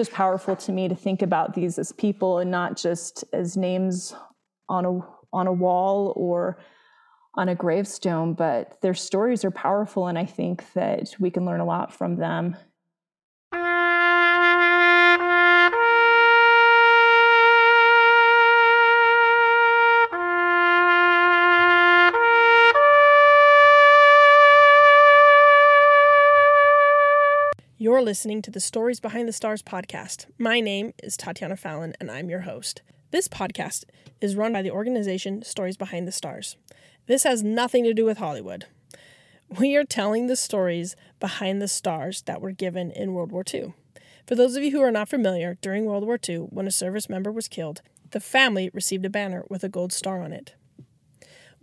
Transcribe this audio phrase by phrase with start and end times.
[0.00, 4.14] just powerful to me to think about these as people and not just as names
[4.66, 4.98] on a
[5.30, 6.56] on a wall or
[7.34, 11.60] on a gravestone, but their stories are powerful, and I think that we can learn
[11.60, 12.56] a lot from them.
[28.00, 30.24] You're listening to the Stories Behind the Stars podcast.
[30.38, 32.80] My name is Tatiana Fallon, and I'm your host.
[33.10, 33.84] This podcast
[34.22, 36.56] is run by the organization Stories Behind the Stars.
[37.08, 38.64] This has nothing to do with Hollywood.
[39.50, 43.74] We are telling the stories behind the stars that were given in World War II.
[44.26, 47.10] For those of you who are not familiar, during World War II, when a service
[47.10, 47.82] member was killed,
[48.12, 50.54] the family received a banner with a gold star on it.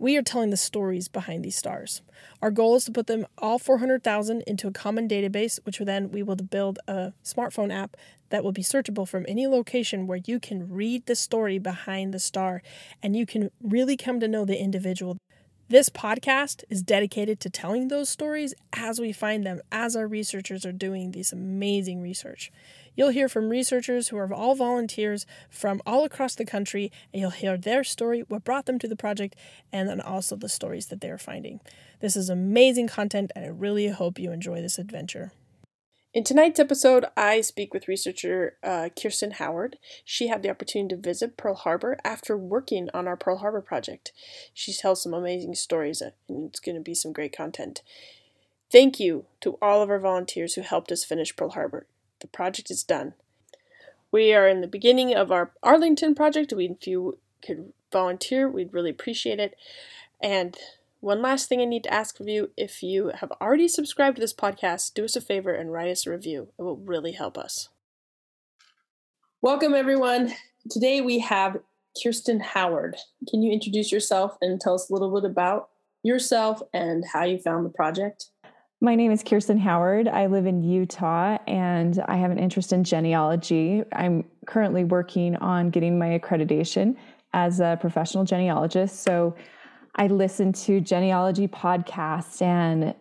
[0.00, 2.02] We are telling the stories behind these stars.
[2.40, 6.22] Our goal is to put them all 400,000 into a common database, which then we
[6.22, 7.96] will build a smartphone app
[8.30, 12.20] that will be searchable from any location where you can read the story behind the
[12.20, 12.62] star
[13.02, 15.16] and you can really come to know the individual.
[15.68, 20.64] This podcast is dedicated to telling those stories as we find them, as our researchers
[20.64, 22.50] are doing this amazing research.
[22.98, 27.30] You'll hear from researchers who are all volunteers from all across the country, and you'll
[27.30, 29.36] hear their story, what brought them to the project,
[29.72, 31.60] and then also the stories that they're finding.
[32.00, 35.30] This is amazing content, and I really hope you enjoy this adventure.
[36.12, 39.78] In tonight's episode, I speak with researcher uh, Kirsten Howard.
[40.04, 44.10] She had the opportunity to visit Pearl Harbor after working on our Pearl Harbor project.
[44.52, 47.80] She tells some amazing stories, and it's going to be some great content.
[48.72, 51.86] Thank you to all of our volunteers who helped us finish Pearl Harbor.
[52.20, 53.14] The project is done.
[54.10, 56.52] We are in the beginning of our Arlington project.
[56.52, 59.54] We, if you could volunteer, we'd really appreciate it.
[60.22, 60.56] And
[61.00, 64.20] one last thing I need to ask of you if you have already subscribed to
[64.20, 66.48] this podcast, do us a favor and write us a review.
[66.58, 67.68] It will really help us.
[69.40, 70.32] Welcome, everyone.
[70.68, 71.58] Today we have
[72.02, 72.96] Kirsten Howard.
[73.28, 75.68] Can you introduce yourself and tell us a little bit about
[76.02, 78.26] yourself and how you found the project?
[78.80, 80.06] My name is Kirsten Howard.
[80.06, 83.82] I live in Utah and I have an interest in genealogy.
[83.92, 86.94] I'm currently working on getting my accreditation
[87.32, 89.02] as a professional genealogist.
[89.02, 89.34] So
[89.96, 92.94] I listen to genealogy podcasts and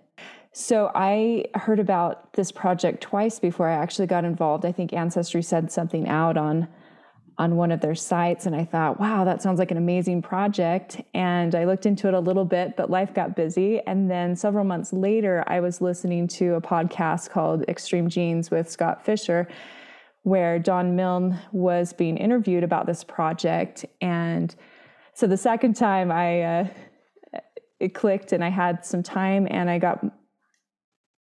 [0.52, 4.66] so I heard about this project twice before I actually got involved.
[4.66, 6.68] I think Ancestry said something out on
[7.40, 11.00] on one of their sites and I thought, wow, that sounds like an amazing project.
[11.14, 13.80] And I looked into it a little bit, but life got busy.
[13.86, 18.72] And then several months later, I was listening to a podcast called Extreme Genes with
[18.72, 19.48] Scott Fisher,
[20.24, 23.86] where Don Milne was being interviewed about this project.
[24.02, 24.54] And
[25.14, 26.68] so the second time I, uh,
[27.80, 30.04] it clicked and I had some time and I got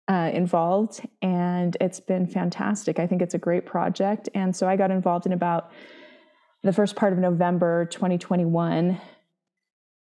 [0.10, 3.00] uh, involved and it's been fantastic.
[3.00, 4.28] I think it's a great project.
[4.34, 5.72] And so I got involved in about
[6.64, 9.00] the first part of November 2021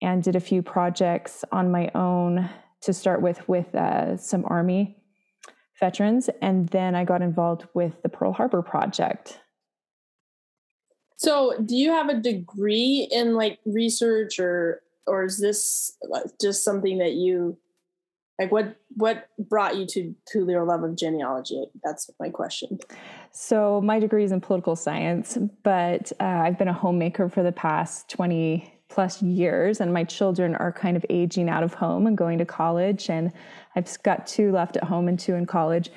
[0.02, 2.50] and did a few projects on my own
[2.82, 4.98] to start with with uh, some Army
[5.80, 6.30] veterans.
[6.42, 9.40] And then I got involved with the Pearl Harbor Project.
[11.16, 15.98] So, do you have a degree in like research or or is this
[16.42, 17.58] just something that you
[18.40, 22.80] like what what brought you to to your love of genealogy that's my question
[23.34, 27.52] so my degree is in political science but uh, i've been a homemaker for the
[27.52, 32.18] past 20 plus years and my children are kind of aging out of home and
[32.18, 33.32] going to college and
[33.76, 35.90] i've got two left at home and two in college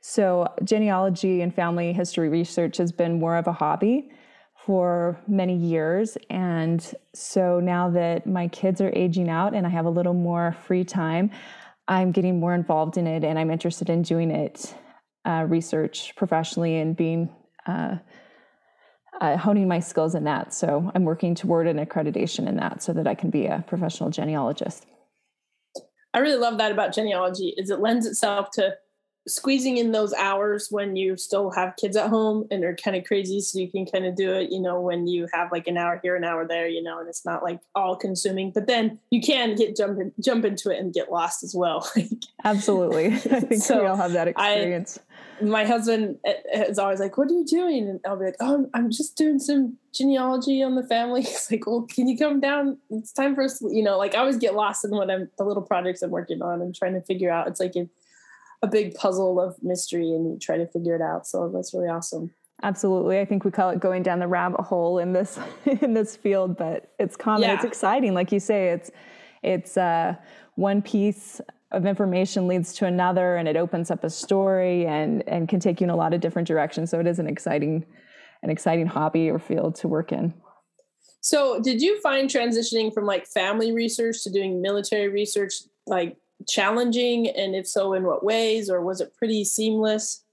[0.00, 4.10] so genealogy and family history research has been more of a hobby
[4.64, 6.18] for many years.
[6.28, 6.80] And
[7.14, 10.84] so now that my kids are aging out and I have a little more free
[10.84, 11.30] time,
[11.88, 14.74] I'm getting more involved in it and I'm interested in doing it
[15.24, 17.30] uh, research professionally and being
[17.66, 17.96] uh,
[19.20, 20.54] uh, honing my skills in that.
[20.54, 24.10] So I'm working toward an accreditation in that so that I can be a professional
[24.10, 24.86] genealogist.
[26.12, 28.76] I really love that about genealogy is it lends itself to
[29.28, 33.04] squeezing in those hours when you still have kids at home and they're kind of
[33.04, 35.76] crazy so you can kind of do it you know when you have like an
[35.76, 38.98] hour here an hour there you know and it's not like all consuming but then
[39.10, 41.88] you can get jump in, jump into it and get lost as well
[42.44, 45.09] absolutely i think so we all have that experience I,
[45.42, 48.36] my husband eh, eh, is always like what are you doing and i'll be like
[48.40, 52.40] oh i'm just doing some genealogy on the family He's like well can you come
[52.40, 55.30] down it's time for us you know like i always get lost in what i'm
[55.38, 57.88] the little projects i'm working on and trying to figure out it's like if
[58.62, 61.26] a big puzzle of mystery and you try to figure it out.
[61.26, 62.30] So that's really awesome.
[62.62, 63.18] Absolutely.
[63.18, 66.56] I think we call it going down the rabbit hole in this in this field,
[66.56, 67.42] but it's common.
[67.42, 67.54] Yeah.
[67.54, 68.12] It's exciting.
[68.12, 68.90] Like you say, it's
[69.42, 70.14] it's uh,
[70.56, 71.40] one piece
[71.72, 75.80] of information leads to another and it opens up a story and and can take
[75.80, 76.90] you in a lot of different directions.
[76.90, 77.86] So it is an exciting
[78.42, 80.34] an exciting hobby or field to work in.
[81.20, 85.54] So did you find transitioning from like family research to doing military research
[85.86, 86.16] like
[86.48, 87.28] challenging?
[87.28, 90.24] And if so in what ways or was it pretty seamless?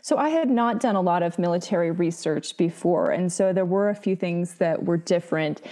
[0.00, 3.88] So I had not done a lot of military research before, and so there were
[3.88, 5.62] a few things that were different.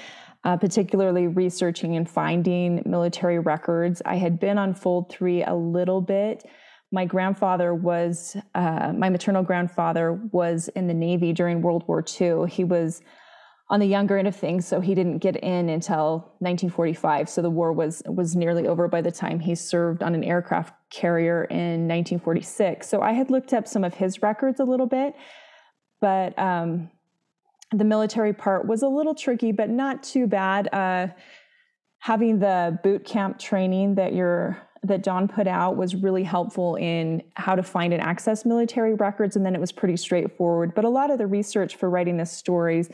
[0.45, 4.03] Uh, particularly researching and finding military records.
[4.05, 6.45] I had been on Fold 3 a little bit.
[6.93, 12.45] My grandfather was, uh, my maternal grandfather was in the Navy during World War II.
[12.47, 13.01] He was
[13.71, 17.29] on the younger end of things, so he didn't get in until 1945.
[17.29, 20.75] So the war was was nearly over by the time he served on an aircraft
[20.91, 22.87] carrier in 1946.
[22.87, 25.15] So I had looked up some of his records a little bit,
[26.01, 26.91] but um,
[27.79, 30.73] the military part was a little tricky, but not too bad.
[30.73, 31.09] Uh,
[31.99, 37.23] having the boot camp training that you're that Don put out was really helpful in
[37.37, 40.75] how to find and access military records, and then it was pretty straightforward.
[40.75, 42.91] But a lot of the research for writing the stories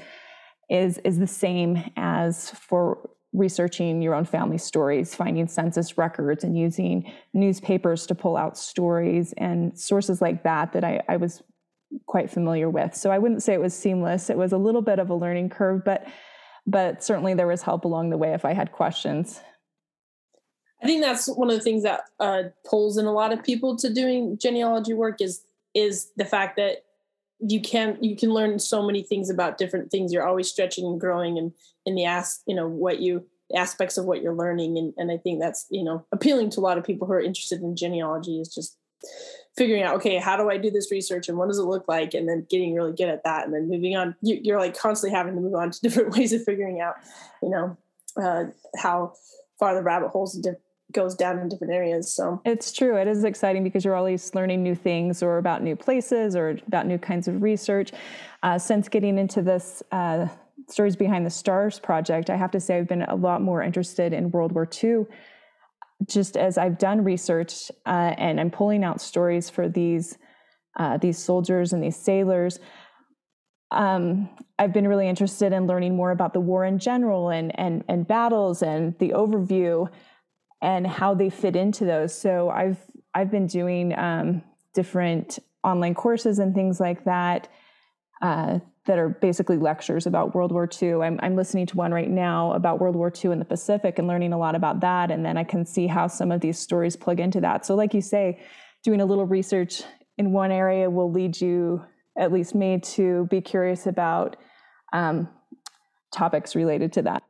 [0.69, 6.57] is is the same as for researching your own family stories, finding census records and
[6.57, 11.43] using newspapers to pull out stories and sources like that that I, I was
[12.07, 12.95] quite familiar with.
[12.95, 14.31] So I wouldn't say it was seamless.
[14.31, 16.07] It was a little bit of a learning curve, but
[16.67, 19.41] but certainly there was help along the way if I had questions.
[20.83, 23.77] I think that's one of the things that uh, pulls in a lot of people
[23.79, 25.43] to doing genealogy work is
[25.75, 26.85] is the fact that
[27.41, 31.01] you can you can learn so many things about different things you're always stretching and
[31.01, 31.53] growing and
[31.87, 33.25] in the ask you know what you
[33.57, 36.63] aspects of what you're learning and, and i think that's you know appealing to a
[36.63, 38.77] lot of people who are interested in genealogy is just
[39.61, 42.15] figuring out okay how do i do this research and what does it look like
[42.15, 45.15] and then getting really good at that and then moving on you, are like constantly
[45.15, 46.95] having to move on to different ways of figuring out
[47.43, 47.77] you know
[48.17, 48.45] uh,
[48.79, 49.13] how
[49.59, 50.41] far the rabbit holes
[50.93, 52.13] goes down in different areas.
[52.13, 52.97] So it's true.
[52.97, 56.87] It is exciting because you're always learning new things or about new places or about
[56.87, 57.93] new kinds of research.
[58.43, 60.27] Uh, since getting into this uh,
[60.69, 64.13] Stories Behind the Stars project, I have to say I've been a lot more interested
[64.13, 65.07] in World War II.
[66.07, 70.17] Just as I've done research uh, and I'm pulling out stories for these
[70.79, 72.59] uh, these soldiers and these sailors,
[73.71, 77.85] um, I've been really interested in learning more about the war in general and and
[77.89, 79.89] and battles and the overview
[80.63, 82.19] and how they fit into those.
[82.19, 82.79] So I've
[83.15, 84.43] I've been doing um,
[84.75, 87.49] different online courses and things like that
[88.21, 90.95] uh, that are basically lectures about World War II.
[91.03, 94.09] I'm, I'm listening to one right now about World War II in the Pacific and
[94.09, 95.11] learning a lot about that.
[95.11, 97.67] And then I can see how some of these stories plug into that.
[97.67, 98.41] So, like you say,
[98.83, 99.83] doing a little research
[100.19, 101.85] in one area will lead you,
[102.19, 104.37] at least me, to be curious about
[104.93, 105.29] um,
[106.13, 107.23] topics related to that.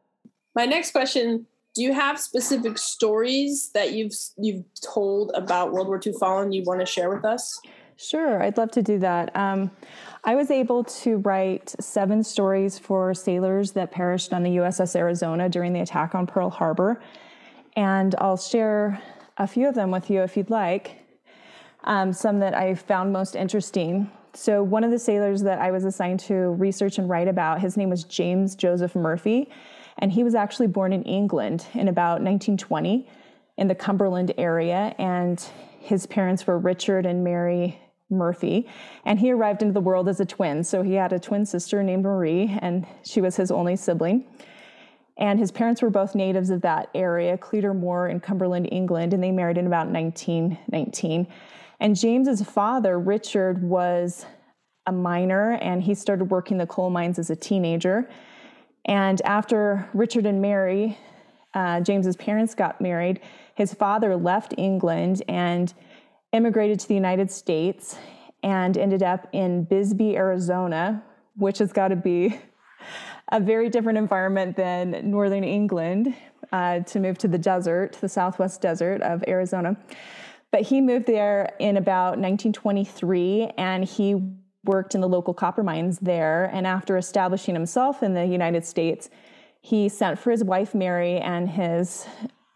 [0.55, 6.01] My next question do you have specific stories that you've you've told about World War
[6.05, 7.61] II fallen you want to share with us?
[8.03, 9.37] Sure, I'd love to do that.
[9.37, 9.71] Um,
[10.25, 15.51] I was able to write seven stories for sailors that perished on the USS Arizona
[15.51, 17.03] during the attack on Pearl Harbor,
[17.77, 19.03] and I'll share
[19.37, 20.97] a few of them with you if you'd like.
[21.85, 24.11] Um, some that I found most interesting.
[24.33, 27.77] So, one of the sailors that I was assigned to research and write about, his
[27.77, 29.51] name was James Joseph Murphy
[29.99, 33.07] and he was actually born in England in about 1920
[33.59, 34.95] in the Cumberland area.
[34.99, 35.45] And
[35.81, 37.79] his parents were Richard and Mary
[38.11, 38.69] Murphy.
[39.05, 40.65] And he arrived into the world as a twin.
[40.65, 44.25] So he had a twin sister named Marie, and she was his only sibling.
[45.17, 47.73] And his parents were both natives of that area, Cleator
[48.09, 51.27] in Cumberland, England, and they married in about 1919.
[51.79, 54.25] And James's father, Richard, was
[54.87, 58.09] a miner and he started working the coal mines as a teenager.
[58.87, 60.99] And after Richard and Mary,
[61.55, 63.21] uh, James's parents got married,
[63.55, 65.73] his father left England and
[66.33, 67.97] immigrated to the United States
[68.43, 71.03] and ended up in Bisbee, Arizona,
[71.37, 72.39] which has got to be
[73.33, 76.15] a very different environment than northern England
[76.53, 79.77] uh, to move to the desert, the southwest desert of Arizona.
[80.51, 84.17] But he moved there in about 1923 and he
[84.65, 86.51] worked in the local copper mines there.
[86.53, 89.11] And after establishing himself in the United States,
[89.61, 92.07] he sent for his wife Mary and his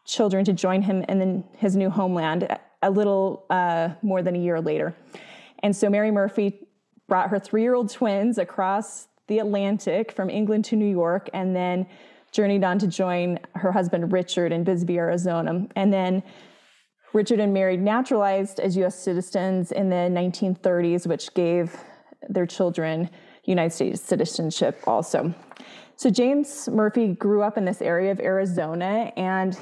[0.04, 2.49] children to join him in his new homeland
[2.85, 4.95] a little uh, more than a year later.
[5.62, 6.67] And so Mary Murphy
[7.09, 11.57] brought her three year old twins across the Atlantic from England to New York and
[11.57, 11.87] then
[12.33, 15.67] journeyed on to join her husband Richard in Bisbee, Arizona.
[15.76, 16.23] And then
[17.12, 21.76] Richard and Mary naturalized as US citizens in the 1930s, which gave
[22.29, 23.09] their children
[23.45, 25.33] United States citizenship also.
[25.97, 29.57] So James Murphy grew up in this area of Arizona, and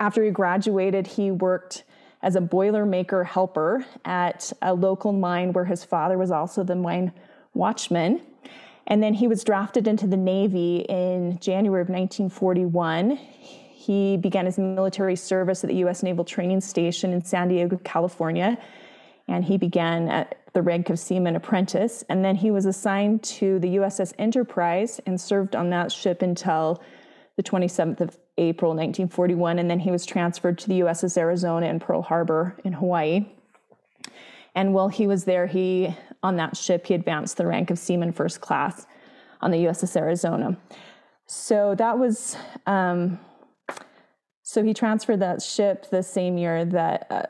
[0.00, 1.84] after he graduated, he worked
[2.22, 7.12] as a boilermaker helper at a local mine where his father was also the mine
[7.54, 8.20] watchman.
[8.86, 13.16] And then he was drafted into the Navy in January of 1941.
[13.16, 16.02] He began his military service at the U.S.
[16.02, 18.58] Naval Training Station in San Diego, California.
[19.28, 22.02] And he began at the rank of seaman apprentice.
[22.08, 26.82] And then he was assigned to the USS Enterprise and served on that ship until
[27.38, 29.60] the 27th of April 1941.
[29.60, 33.26] And then he was transferred to the USS Arizona in Pearl Harbor in Hawaii.
[34.56, 38.12] And while he was there, he on that ship he advanced the rank of seaman
[38.12, 38.88] first class
[39.40, 40.58] on the USS Arizona.
[41.26, 43.20] So that was um,
[44.42, 47.22] so he transferred that ship the same year that uh,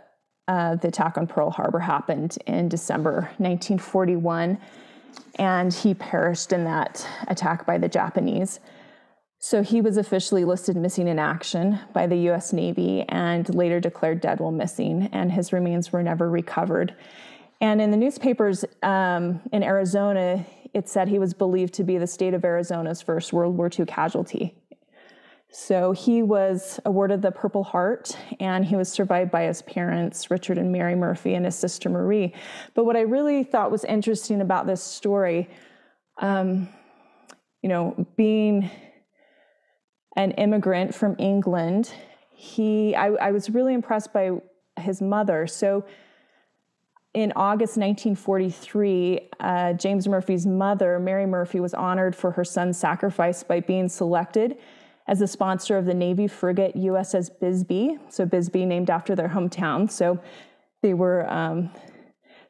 [0.51, 4.57] uh, the attack on Pearl Harbor happened in December 1941,
[5.39, 8.61] and he perished in that attack by the Japanese.
[9.41, 14.21] So he was officially listed missing in action by the US Navy and later declared
[14.21, 16.97] dead while missing, and his remains were never recovered.
[17.61, 22.07] And in the newspapers um, in Arizona, it said he was believed to be the
[22.07, 24.55] state of Arizona's first World War II casualty.
[25.51, 30.59] So he was awarded the Purple Heart and he was survived by his parents, Richard
[30.59, 32.35] and Mary Murphy, and his sister Marie.
[32.75, 35.49] But what I really thought was interesting about this story,
[36.19, 36.69] um,
[37.63, 38.71] you know, being
[40.17, 41.93] an immigrant from England,
[42.31, 44.31] he, I, I was really impressed by
[44.79, 45.47] his mother.
[45.47, 45.85] So
[47.15, 53.43] in August 1943, uh, James Murphy's mother, Mary Murphy, was honored for her son's sacrifice
[53.43, 54.59] by being selected
[55.09, 57.99] as the sponsor of the Navy frigate USS Bisbee.
[58.09, 59.91] So Bisbee named after their hometown.
[59.91, 60.21] So
[60.83, 61.31] they were.
[61.33, 61.71] Um,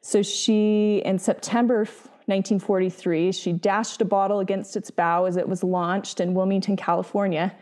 [0.01, 1.87] so she, in September
[2.29, 7.55] 1943, she dashed a bottle against its bow as it was launched in Wilmington, California.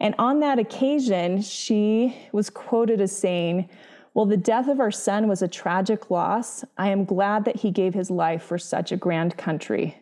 [0.00, 3.68] And on that occasion, she was quoted as saying,
[4.14, 6.64] Well, the death of our son was a tragic loss.
[6.76, 9.96] I am glad that he gave his life for such a grand country.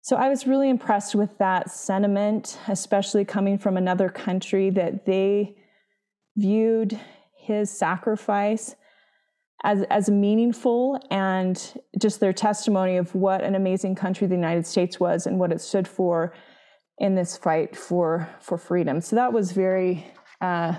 [0.00, 5.56] So I was really impressed with that sentiment, especially coming from another country that they
[6.36, 6.98] viewed
[7.36, 8.76] his sacrifice
[9.64, 15.00] as, as meaningful and just their testimony of what an amazing country the United States
[15.00, 16.34] was and what it stood for
[16.98, 19.00] in this fight for, for freedom.
[19.00, 20.06] So that was very
[20.40, 20.74] uh,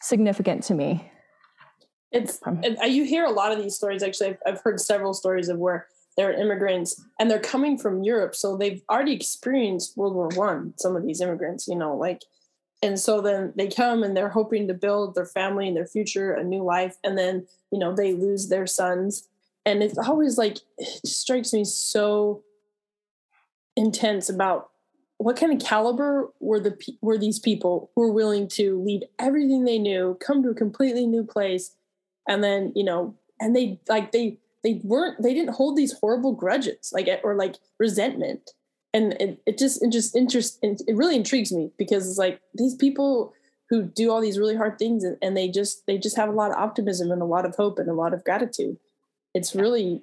[0.00, 1.12] significant to me.
[2.10, 2.40] It's
[2.86, 4.02] you hear a lot of these stories.
[4.02, 5.86] Actually, I've, I've heard several stories of where
[6.16, 10.72] they're immigrants and they're coming from Europe, so they've already experienced World War One.
[10.78, 12.22] Some of these immigrants, you know, like,
[12.82, 16.32] and so then they come and they're hoping to build their family and their future,
[16.32, 19.28] a new life, and then you know they lose their sons,
[19.66, 22.42] and it's always like it strikes me so
[23.76, 24.70] intense about
[25.18, 29.64] what kind of caliber were the were these people who were willing to leave everything
[29.64, 31.74] they knew, come to a completely new place,
[32.28, 36.32] and then you know, and they like they they weren't they didn't hold these horrible
[36.32, 38.52] grudges like or like resentment
[38.94, 42.74] and it, it just it just interest it really intrigues me because it's like these
[42.74, 43.32] people
[43.70, 46.32] who do all these really hard things and, and they just they just have a
[46.32, 48.78] lot of optimism and a lot of hope and a lot of gratitude.
[49.34, 50.02] It's really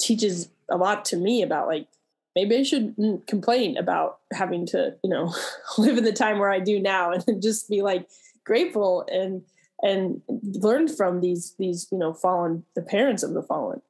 [0.00, 1.86] teaches a lot to me about like
[2.34, 5.32] maybe i shouldn't complain about having to you know
[5.78, 8.08] live in the time where i do now and just be like
[8.44, 9.42] grateful and
[9.82, 13.82] and learn from these these you know fallen the parents of the fallen.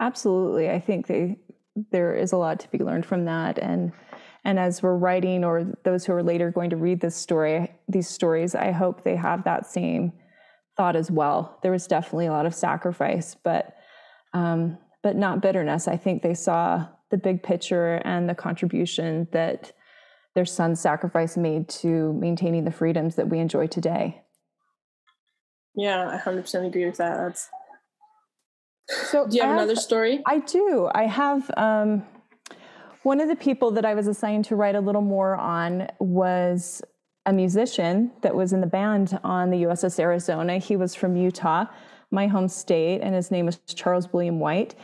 [0.00, 0.70] Absolutely.
[0.70, 1.36] I think they
[1.90, 3.58] there is a lot to be learned from that.
[3.58, 3.92] And
[4.44, 8.08] and as we're writing or those who are later going to read this story these
[8.08, 10.12] stories i hope they have that same
[10.76, 11.58] thought as well.
[11.62, 13.76] There was definitely a lot of sacrifice but
[14.34, 15.88] um, but not bitterness.
[15.88, 19.72] I think they saw the big picture and the contribution that
[20.34, 24.22] their son's sacrifice made to maintaining the freedoms that we enjoy today.
[25.74, 27.16] Yeah i 100% agree with that.
[27.16, 27.48] That's
[28.88, 30.22] so do you have, have another story?
[30.26, 30.90] I do.
[30.94, 32.04] I have um,
[33.02, 36.82] one of the people that I was assigned to write a little more on was
[37.26, 40.58] a musician that was in the band on the USS Arizona.
[40.58, 41.66] He was from Utah,
[42.10, 44.74] my home state, and his name was Charles William White.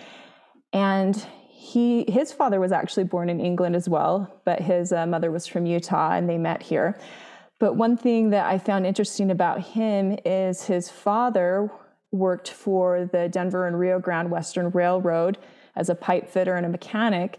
[0.72, 1.16] And
[1.48, 5.46] he his father was actually born in England as well, but his uh, mother was
[5.46, 6.98] from Utah, and they met here.
[7.58, 11.70] But one thing that I found interesting about him is his father
[12.12, 15.38] worked for the Denver and Rio Grande Western Railroad
[15.76, 17.38] as a pipe fitter and a mechanic.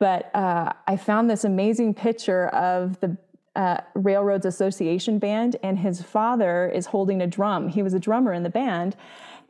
[0.00, 3.16] But uh, I found this amazing picture of the
[3.56, 7.68] uh, Railroads Association band, and his father is holding a drum.
[7.68, 8.96] He was a drummer in the band.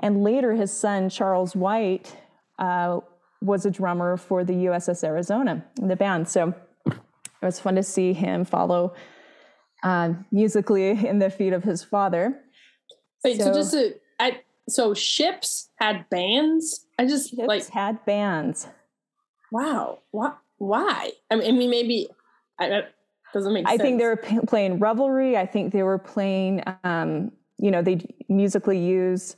[0.01, 2.17] And later, his son, Charles White,
[2.59, 3.01] uh,
[3.43, 6.29] was a drummer for the USS Arizona in the band.
[6.29, 6.55] So
[6.87, 6.95] it
[7.43, 8.95] was fun to see him follow
[9.83, 12.41] uh, musically in the feet of his father.
[13.25, 13.95] Wait, so, so just I,
[14.71, 16.87] so ships had bands.
[16.99, 18.69] I just ships like had bands.
[19.53, 20.01] Wow.
[20.11, 20.33] Why?
[20.59, 21.13] Why?
[21.31, 22.09] I mean, I mean maybe
[22.59, 22.83] I,
[23.33, 23.67] doesn't make.
[23.67, 23.75] Sense.
[23.75, 23.83] I sense.
[23.83, 25.37] think they were p- playing reveille.
[25.37, 26.63] I think they were playing.
[26.85, 29.37] Um, you know, they musically use.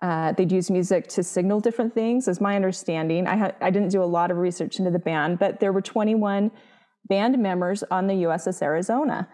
[0.00, 3.28] Uh, they'd use music to signal different things, is my understanding.
[3.28, 5.80] I ha- I didn't do a lot of research into the band, but there were
[5.80, 6.50] 21
[7.08, 9.28] band members on the USS Arizona.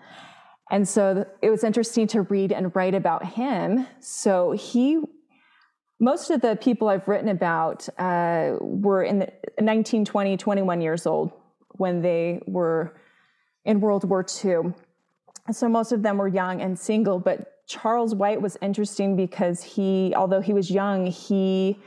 [0.71, 3.87] And so it was interesting to read and write about him.
[4.01, 5.01] So he,
[6.01, 11.07] most of the people I've written about uh, were in the 19, 20, 21 years
[11.07, 11.33] old
[11.77, 12.97] when they were
[13.65, 14.73] in World War II.
[15.51, 20.13] So most of them were young and single, but Charles White was interesting because he,
[20.17, 21.79] although he was young, he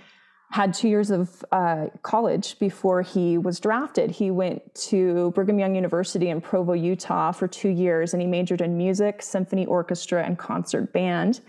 [0.52, 4.12] had two years of uh, college before he was drafted.
[4.12, 8.60] He went to Brigham Young University in Provo, Utah for two years, and he majored
[8.60, 11.40] in music, symphony orchestra, and concert band.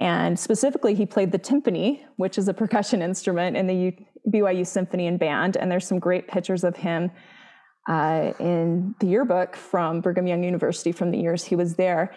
[0.00, 4.66] And specifically, he played the timpani, which is a percussion instrument in the U- BYU
[4.66, 5.56] Symphony and Band.
[5.56, 7.10] And there's some great pictures of him
[7.88, 12.14] uh, in the yearbook from Brigham Young University from the years he was there.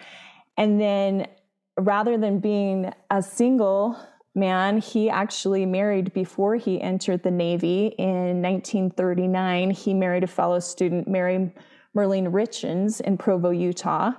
[0.56, 1.26] And then
[1.76, 3.98] rather than being a single
[4.34, 9.70] man, he actually married before he entered the Navy in 1939.
[9.70, 11.52] He married a fellow student, Mary
[11.96, 14.12] Merlene Richens, in Provo, Utah.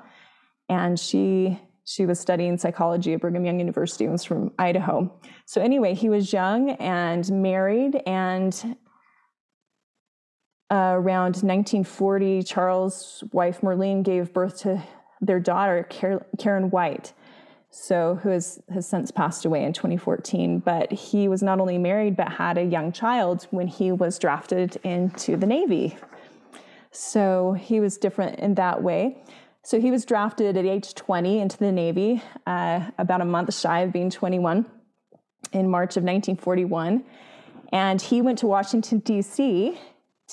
[0.69, 5.13] And she she was studying psychology at Brigham Young University and was from Idaho.
[5.45, 8.75] So anyway, he was young and married and
[10.71, 14.81] uh, around 1940, Charles' wife Merlene gave birth to
[15.21, 15.87] their daughter,
[16.37, 17.13] Karen White
[17.75, 20.59] so who has, has since passed away in 2014.
[20.59, 24.77] But he was not only married, but had a young child when he was drafted
[24.83, 25.97] into the Navy.
[26.91, 29.21] So he was different in that way.
[29.65, 33.79] So he was drafted at age 20 into the Navy, uh, about a month shy
[33.79, 34.63] of being 21
[35.53, 37.03] in March of 1941.
[37.71, 39.75] And he went to Washington, D.C.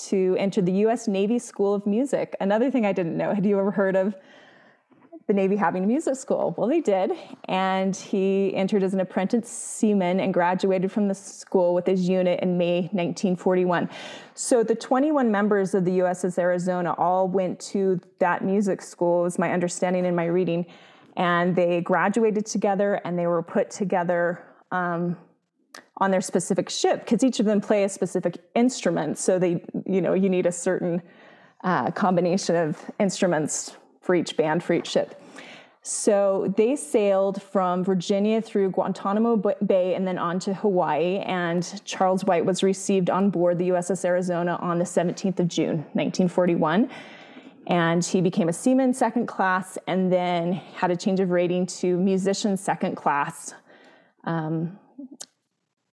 [0.08, 1.08] to enter the U.S.
[1.08, 2.36] Navy School of Music.
[2.42, 4.14] Another thing I didn't know had you ever heard of
[5.32, 6.54] the Navy having a music school.
[6.58, 7.12] Well, they did.
[7.46, 12.40] And he entered as an apprentice seaman and graduated from the school with his unit
[12.40, 13.88] in May 1941.
[14.34, 19.38] So the 21 members of the USS Arizona all went to that music school, is
[19.38, 20.66] my understanding in my reading.
[21.16, 25.16] And they graduated together and they were put together um,
[25.96, 29.16] on their specific ship because each of them play a specific instrument.
[29.16, 31.02] So they, you know, you need a certain
[31.64, 35.21] uh, combination of instruments for each band, for each ship.
[35.84, 41.18] So they sailed from Virginia through Guantanamo Bay and then on to Hawaii.
[41.18, 45.78] And Charles White was received on board the USS Arizona on the 17th of June,
[45.94, 46.88] 1941.
[47.66, 51.96] And he became a seaman second class and then had a change of rating to
[51.96, 53.52] musician second class
[54.22, 54.78] um,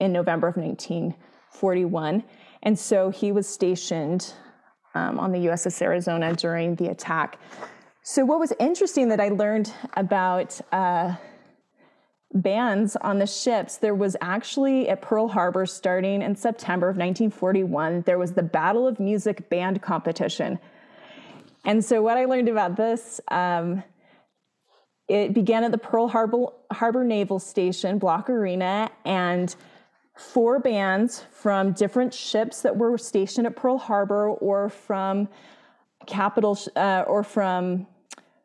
[0.00, 2.24] in November of 1941.
[2.62, 4.34] And so he was stationed
[4.94, 7.38] um, on the USS Arizona during the attack.
[8.10, 11.16] So, what was interesting that I learned about uh,
[12.32, 18.04] bands on the ships, there was actually at Pearl Harbor starting in September of 1941,
[18.06, 20.58] there was the Battle of Music Band Competition.
[21.66, 23.82] And so, what I learned about this, um,
[25.06, 29.54] it began at the Pearl Harbor, Harbor Naval Station, Bloch Arena, and
[30.16, 35.28] four bands from different ships that were stationed at Pearl Harbor or from
[36.06, 37.86] capital uh, or from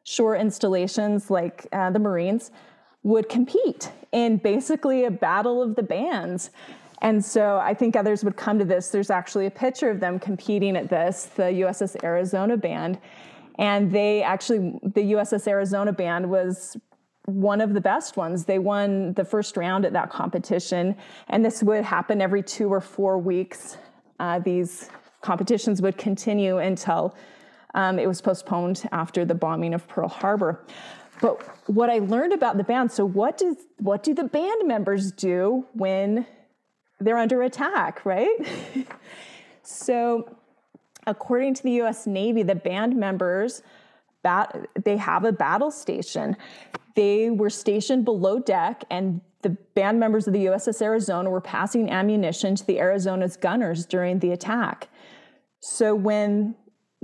[0.04, 2.52] shore installations like uh, the Marines
[3.04, 6.52] would compete in basically a battle of the bands.
[7.02, 8.90] And so I think others would come to this.
[8.90, 12.98] There's actually a picture of them competing at this, the USS Arizona band.
[13.60, 16.78] And they actually, the USS Arizona band was
[17.26, 18.46] one of the best ones.
[18.46, 20.96] They won the first round at that competition.
[21.28, 23.78] And this would happen every two or four weeks.
[24.20, 24.90] Uh, these
[25.22, 27.16] competitions would continue until
[27.74, 30.66] um, it was postponed after the bombing of Pearl Harbor.
[31.22, 35.12] But what I learned about the band, so what does what do the band members
[35.12, 36.26] do when
[37.00, 38.36] they're under attack, right?
[39.64, 40.38] so
[41.08, 43.62] according to the US Navy, the band members
[44.24, 46.36] bat, they have a battle station.
[46.96, 51.90] They were stationed below deck and the band members of the USS Arizona were passing
[51.90, 54.88] ammunition to the Arizona's gunners during the attack.
[55.60, 56.56] So when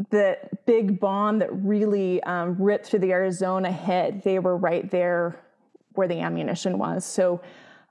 [0.09, 5.39] the big bomb that really um, ripped through the Arizona hit, they were right there
[5.93, 7.05] where the ammunition was.
[7.05, 7.41] So,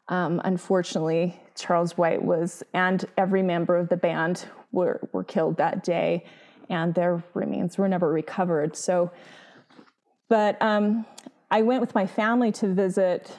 [0.09, 5.85] um, unfortunately, Charles White was, and every member of the band were, were killed that
[5.85, 6.25] day,
[6.71, 8.77] and their remains were never recovered.
[8.77, 9.11] So,
[10.29, 11.05] but um,
[11.51, 13.31] I went with my family to visit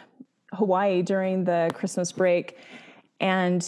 [0.54, 2.58] Hawaii during the Christmas break.
[3.20, 3.68] And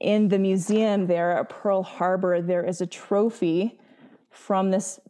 [0.00, 3.79] in the museum there at Pearl Harbor, there is a trophy
[4.30, 5.00] from this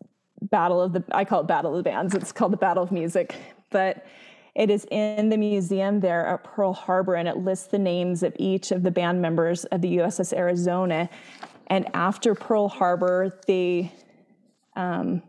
[0.42, 2.92] battle of the, I call it Battle of the Bands, it's called the Battle of
[2.92, 3.34] Music.
[3.70, 4.06] But
[4.54, 8.34] it is in the museum there at Pearl Harbor, and it lists the names of
[8.38, 11.08] each of the band members of the USS Arizona.
[11.68, 13.92] And after Pearl Harbor, they
[14.74, 15.22] um,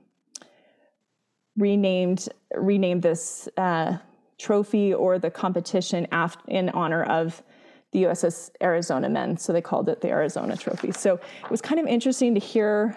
[1.57, 3.97] renamed renamed this uh,
[4.37, 6.07] trophy or the competition
[6.47, 7.43] in honor of
[7.91, 9.37] the USS Arizona men.
[9.37, 10.91] So they called it the Arizona Trophy.
[10.93, 12.95] So it was kind of interesting to hear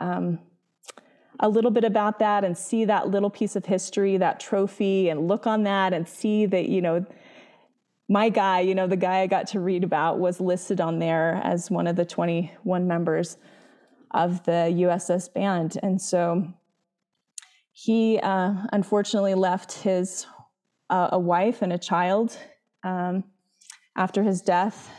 [0.00, 0.38] um,
[1.40, 5.26] a little bit about that and see that little piece of history, that trophy, and
[5.28, 7.04] look on that and see that, you know,
[8.08, 11.40] my guy, you know, the guy I got to read about was listed on there
[11.44, 13.36] as one of the 21 members
[14.10, 15.78] of the USS band.
[15.82, 16.52] And so
[17.72, 20.26] he uh, unfortunately left his
[20.90, 22.36] uh, a wife and a child
[22.82, 23.24] um,
[23.96, 24.90] after his death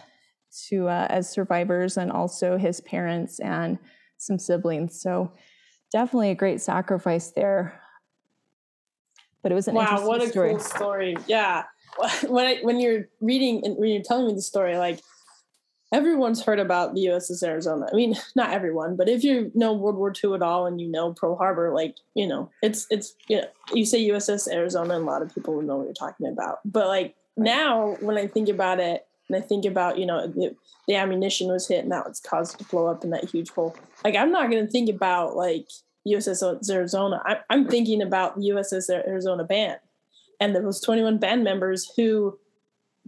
[0.70, 3.78] to uh, as survivors and also his parents and
[4.22, 5.32] some siblings so
[5.92, 7.82] definitely a great sacrifice there
[9.42, 10.52] but it was an wow what a story.
[10.52, 11.64] cool story yeah
[12.28, 15.02] when I, when you're reading and when you're telling me the story like
[15.92, 17.88] everyone's heard about the USS Arizona.
[17.92, 20.90] I mean, not everyone, but if you know World War II at all and you
[20.90, 25.04] know Pearl Harbor, like you know, it's it's you know, you say USS Arizona, and
[25.04, 26.60] a lot of people will know what you're talking about.
[26.66, 30.56] But like now, when I think about it, and I think about you know the,
[30.88, 33.76] the ammunition was hit and that was caused to blow up in that huge hole.
[34.04, 35.68] Like I'm not going to think about like
[36.08, 37.22] USS Arizona.
[37.26, 39.80] I, I'm thinking about the USS Arizona band
[40.40, 42.38] and those 21 band members who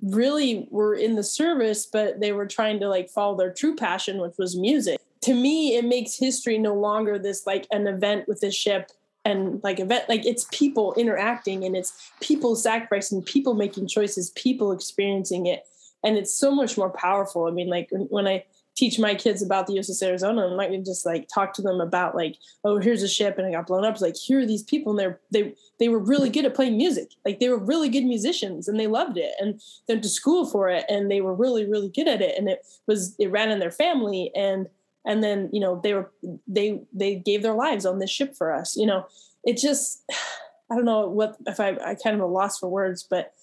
[0.01, 4.19] really were in the service, but they were trying to like follow their true passion,
[4.19, 4.99] which was music.
[5.21, 8.91] To me, it makes history no longer this like an event with a ship
[9.25, 14.71] and like event like it's people interacting and it's people sacrificing people making choices people
[14.71, 15.65] experiencing it
[16.03, 18.43] and it's so much more powerful i mean like when i
[18.75, 20.47] teach my kids about the USS Arizona.
[20.47, 23.47] I'm not gonna just like talk to them about like, oh, here's a ship and
[23.47, 23.93] it got blown up.
[23.93, 26.77] It's like here are these people and they're they they were really good at playing
[26.77, 27.11] music.
[27.25, 30.45] Like they were really good musicians and they loved it and they went to school
[30.45, 33.51] for it and they were really really good at it and it was it ran
[33.51, 34.67] in their family and
[35.05, 36.11] and then you know they were
[36.47, 38.75] they they gave their lives on this ship for us.
[38.75, 39.05] You know,
[39.43, 40.03] it just
[40.71, 43.33] I don't know what if I I kind of a loss for words, but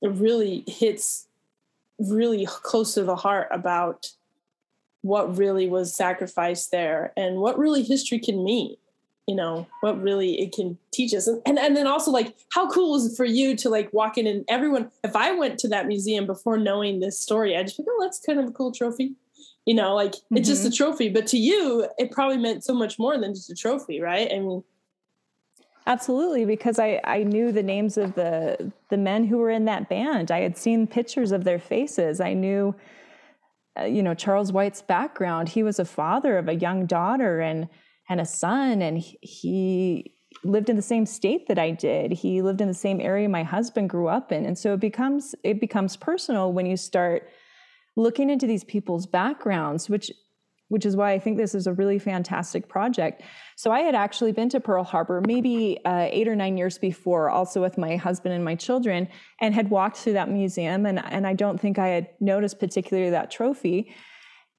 [0.00, 1.26] it really hits
[2.10, 4.08] really close to the heart about
[5.02, 8.76] what really was sacrificed there and what really history can mean
[9.26, 12.68] you know what really it can teach us and, and and then also like how
[12.68, 15.68] cool was it for you to like walk in and everyone if i went to
[15.68, 18.72] that museum before knowing this story i just think oh that's kind of a cool
[18.72, 19.14] trophy
[19.64, 20.38] you know like mm-hmm.
[20.38, 20.76] it's just a mm-hmm.
[20.76, 24.28] trophy but to you it probably meant so much more than just a trophy right
[24.32, 24.62] i mean
[25.86, 29.88] absolutely because i i knew the names of the the men who were in that
[29.88, 32.74] band i had seen pictures of their faces i knew
[33.78, 35.48] uh, you know Charles White's background.
[35.48, 37.68] He was a father of a young daughter and
[38.08, 40.14] and a son, and he, he
[40.44, 42.12] lived in the same state that I did.
[42.12, 45.34] He lived in the same area my husband grew up in, and so it becomes
[45.42, 47.28] it becomes personal when you start
[47.96, 50.10] looking into these people's backgrounds, which
[50.72, 53.22] which is why I think this is a really fantastic project.
[53.56, 57.28] So I had actually been to Pearl Harbor maybe uh, eight or nine years before,
[57.28, 59.06] also with my husband and my children,
[59.38, 60.86] and had walked through that museum.
[60.86, 63.94] And, and I don't think I had noticed particularly that trophy.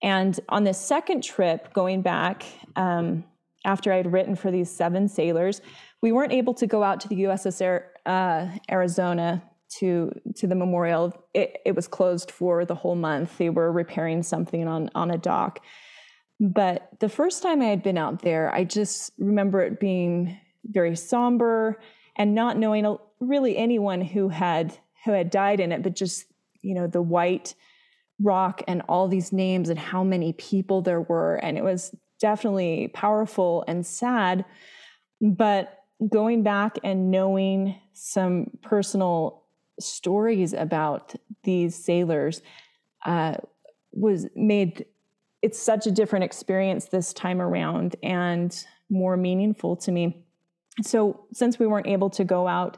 [0.04, 2.46] And on this second trip, going back
[2.76, 3.24] um,
[3.66, 5.62] after I had written for these seven sailors,
[6.04, 9.42] we weren't able to go out to the USS uh, Arizona
[9.80, 11.12] to to the memorial.
[11.34, 13.40] It, it was closed for the whole month.
[13.40, 15.60] They were repairing something on on a dock.
[16.44, 20.94] But the first time I had been out there, I just remember it being very
[20.94, 21.80] somber
[22.18, 26.26] and not knowing really anyone who had who had died in it, but just
[26.62, 27.56] you know the white
[28.22, 32.90] rock and all these names and how many people there were, and it was definitely
[32.94, 34.44] powerful and sad.
[35.22, 35.80] But
[36.10, 39.44] going back and knowing some personal
[39.80, 42.42] stories about these sailors
[43.06, 43.36] uh,
[43.94, 44.86] was made
[45.44, 50.26] it's such a different experience this time around and more meaningful to me.
[50.82, 52.78] So, since we weren't able to go out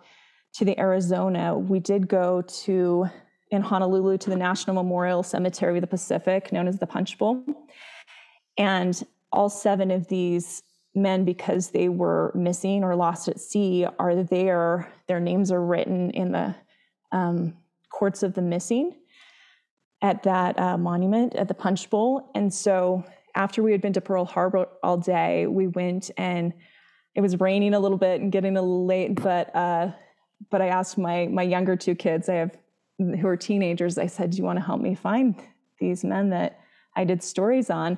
[0.56, 3.06] to the Arizona, we did go to
[3.52, 7.44] in Honolulu to the National Memorial Cemetery of the Pacific, known as the Punch Bowl.
[8.58, 9.02] And
[9.32, 10.64] all seven of these
[10.96, 14.92] men, because they were missing or lost at sea, are there.
[15.08, 16.56] Their names are written in the
[17.12, 17.56] um,
[17.92, 18.96] courts of the missing
[20.02, 22.32] at that uh, monument at the Punch Bowl.
[22.36, 23.04] And so
[23.36, 26.54] after we had been to Pearl Harbor all day, we went and
[27.16, 29.92] it was raining a little bit and getting a little late, but uh,
[30.52, 32.58] but I asked my my younger two kids, I have
[32.98, 35.36] who are teenagers, I said, Do you want to help me find
[35.80, 36.60] these men that
[36.96, 37.98] I did stories on?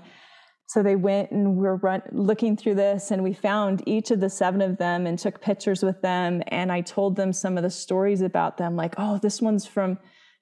[0.68, 4.20] So they went and we were run, looking through this, and we found each of
[4.20, 6.44] the seven of them and took pictures with them.
[6.48, 9.98] And I told them some of the stories about them, like, oh, this one's from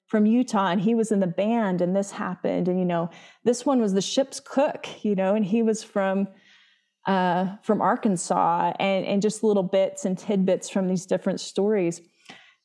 [0.06, 3.10] from Utah, and he was in the band, and this happened, and you know,
[3.44, 6.28] this one was the ship's cook, you know, and he was from
[7.06, 12.00] uh, from Arkansas, and and just little bits and tidbits from these different stories.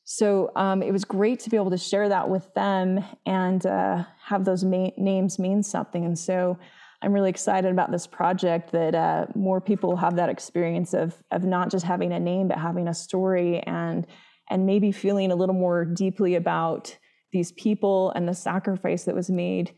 [0.04, 4.04] So um, it was great to be able to share that with them and uh,
[4.26, 6.04] have those ma- names mean something.
[6.04, 6.58] And so
[7.02, 11.44] I'm really excited about this project that uh, more people have that experience of of
[11.44, 14.06] not just having a name but having a story and
[14.50, 16.98] and maybe feeling a little more deeply about
[17.32, 19.74] these people and the sacrifice that was made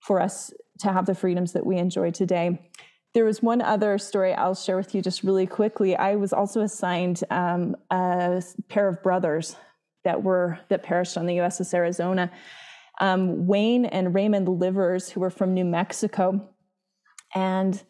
[0.00, 2.70] for us to have the freedoms that we enjoy today.
[3.12, 5.96] There was one other story I'll share with you just really quickly.
[5.96, 9.56] I was also assigned um, a pair of brothers
[10.04, 12.30] that were that perished on the USS Arizona.
[13.00, 16.48] Um, Wayne and Raymond Livers, who were from New Mexico.
[17.34, 17.82] And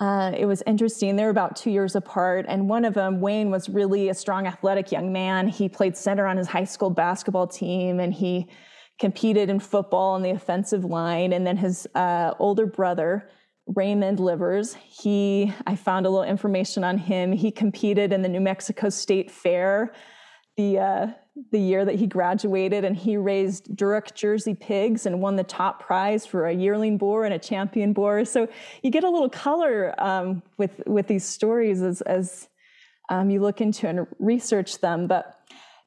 [0.00, 1.14] uh, it was interesting.
[1.16, 2.46] They're about two years apart.
[2.48, 5.46] And one of them, Wayne, was really a strong, athletic young man.
[5.48, 8.48] He played center on his high school basketball team and he
[8.98, 11.32] competed in football on the offensive line.
[11.32, 13.28] And then his uh, older brother,
[13.66, 17.32] Raymond Livers, he, I found a little information on him.
[17.32, 19.92] He competed in the New Mexico State Fair
[20.56, 21.06] the uh,
[21.50, 25.82] the year that he graduated, and he raised Duroc Jersey pigs and won the top
[25.84, 28.24] prize for a yearling boar and a champion boar.
[28.24, 28.48] So
[28.82, 32.48] you get a little color um, with with these stories as as
[33.10, 35.06] um, you look into and research them.
[35.06, 35.40] But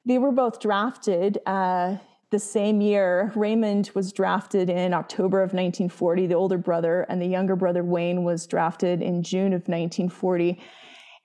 [0.06, 1.40] they were both drafted.
[1.46, 1.98] Uh,
[2.30, 7.26] the same year, Raymond was drafted in October of 1940, the older brother, and the
[7.26, 10.60] younger brother, Wayne, was drafted in June of 1940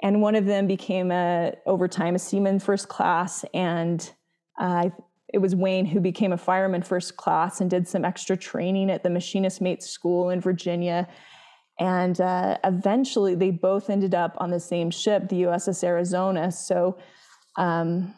[0.03, 3.45] and one of them became a over time a seaman first class.
[3.55, 4.11] And
[4.61, 4.91] uh,
[5.33, 9.05] it was wayne who became a fireman first class and did some extra training at
[9.05, 11.09] the machinist mate school in virginia.
[11.79, 16.51] And uh, eventually they both ended up on the same ship the uss arizona.
[16.51, 16.99] So
[17.57, 18.13] um,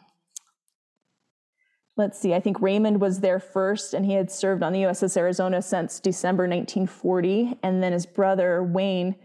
[1.95, 2.33] let's see.
[2.33, 5.99] I think raymond was there first and he had served on the uss arizona since
[5.99, 9.15] december 1940 and then his brother wayne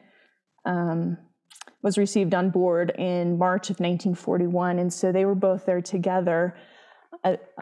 [0.65, 1.17] um,
[1.83, 4.79] was received on board in March of 1941.
[4.79, 6.55] And so they were both there together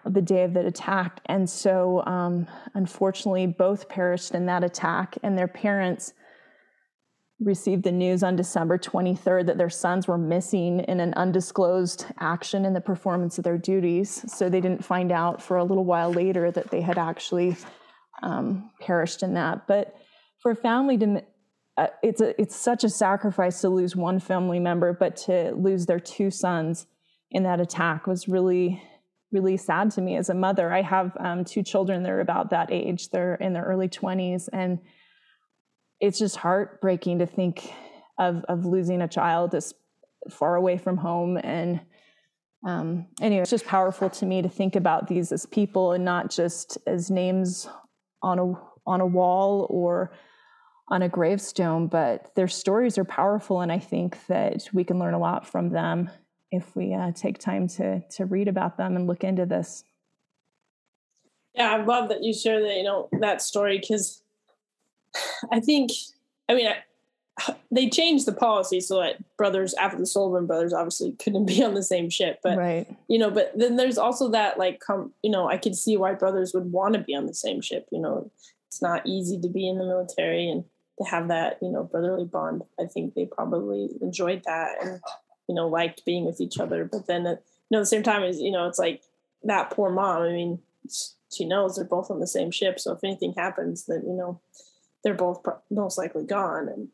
[0.05, 1.21] the day of the attack.
[1.27, 6.13] And so, um, unfortunately, both perished in that attack, and their parents
[7.41, 12.65] received the news on December 23rd that their sons were missing in an undisclosed action
[12.65, 14.25] in the performance of their duties.
[14.33, 17.57] So they didn't find out for a little while later that they had actually
[18.23, 19.69] um, perished in that.
[19.69, 19.95] But
[20.41, 21.23] for a family to
[21.79, 25.87] uh, it's a, it's such a sacrifice to lose one family member, but to lose
[25.87, 26.87] their two sons
[27.31, 28.83] in that attack was really
[29.31, 30.73] really sad to me as a mother.
[30.73, 34.49] I have um, two children that are about that age; they're in their early twenties,
[34.49, 34.81] and
[36.01, 37.73] it's just heartbreaking to think
[38.19, 39.73] of of losing a child as
[40.31, 41.81] far away from home and.
[42.67, 46.29] Um, anyway, it's just powerful to me to think about these as people and not
[46.29, 47.69] just as names
[48.21, 48.53] on a
[48.85, 50.11] on a wall or
[50.90, 55.14] on a gravestone, but their stories are powerful, and I think that we can learn
[55.14, 56.11] a lot from them
[56.51, 59.85] if we uh, take time to to read about them and look into this.
[61.55, 64.22] Yeah, I love that you share that you know that story because
[65.53, 65.90] I think
[66.48, 71.12] I mean I, they changed the policy so that brothers after the Sullivan brothers obviously
[71.12, 72.87] couldn't be on the same ship, but right.
[73.09, 76.14] you know, but then there's also that like come you know I could see why
[76.14, 77.87] brothers would want to be on the same ship.
[77.92, 78.31] You know,
[78.68, 80.64] it's not easy to be in the military and
[80.99, 85.01] to have that you know brotherly bond i think they probably enjoyed that and
[85.49, 86.85] you know liked being with each other.
[86.85, 89.03] But then at you know the same time is you know it's like
[89.43, 90.61] that poor mom i mean
[91.35, 92.79] she knows they're both on the same ship.
[92.79, 94.41] So if anything happens then you know
[95.03, 96.69] they're both most likely gone.
[96.69, 96.89] And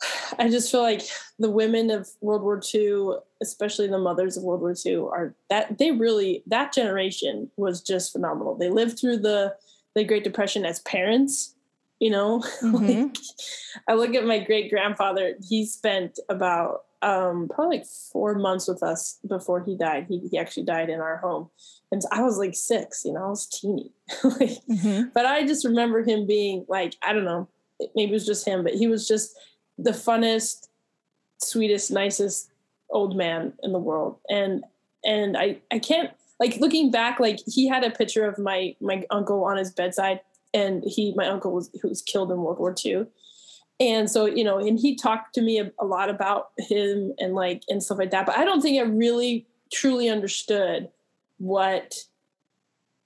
[0.38, 1.02] i just feel like
[1.38, 5.78] the women of world war ii especially the mothers of world war ii are that
[5.78, 8.54] they really that generation was just phenomenal.
[8.54, 9.56] They lived through the
[9.94, 11.53] the great depression as parents
[12.04, 13.02] you know mm-hmm.
[13.02, 13.16] like
[13.88, 18.82] i look at my great grandfather he spent about um, probably like four months with
[18.82, 20.06] us before he died.
[20.08, 21.50] He, he actually died in our home.
[21.92, 23.90] And i was like six you know i was teeny.
[24.24, 25.08] Like, mm-hmm.
[25.14, 27.46] but i just remember him being like i don't know
[27.94, 29.38] maybe it was just him but he was just
[29.78, 30.68] the funnest
[31.38, 32.50] sweetest nicest
[32.90, 34.18] old man in the world.
[34.28, 34.64] And
[35.04, 39.04] and i i can't like looking back like he had a picture of my my
[39.10, 40.20] uncle on his bedside
[40.54, 43.04] and he my uncle was who was killed in world war ii
[43.80, 47.34] and so you know and he talked to me a, a, lot about him and
[47.34, 50.88] like and stuff like that but i don't think i really truly understood
[51.38, 52.04] what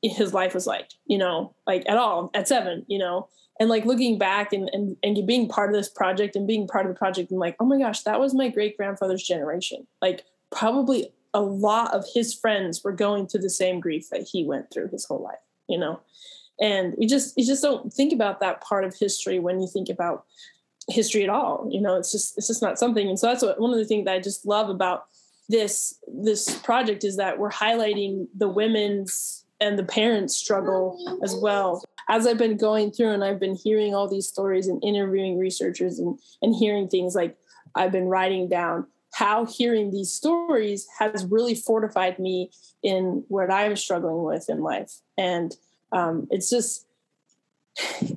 [0.02, 3.84] his life was like, you know, like at all at seven, you know, and like
[3.84, 6.98] looking back and, and, and being part of this project and being part of the
[6.98, 9.86] project and like, oh my gosh, that was my great grandfather's generation.
[10.00, 14.44] Like probably a lot of his friends were going through the same grief that he
[14.44, 16.00] went through his whole life, you know?
[16.60, 19.88] And we just, you just don't think about that part of history when you think
[19.88, 20.24] about
[20.88, 21.68] history at all.
[21.70, 23.08] You know, it's just, it's just not something.
[23.08, 25.06] And so that's what, one of the things that I just love about
[25.48, 31.82] this, this project is that we're highlighting the women's and the parents struggle as well.
[32.08, 35.98] As I've been going through and I've been hearing all these stories and interviewing researchers
[35.98, 37.36] and, and hearing things like
[37.74, 42.50] I've been writing down how hearing these stories has really fortified me
[42.82, 44.92] in what I'm struggling with in life.
[45.16, 45.56] And
[45.92, 46.86] um, it's just,